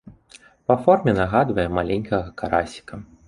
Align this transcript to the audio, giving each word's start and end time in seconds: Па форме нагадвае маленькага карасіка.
Па 0.69 0.77
форме 0.85 1.11
нагадвае 1.19 1.67
маленькага 1.77 2.35
карасіка. 2.43 2.95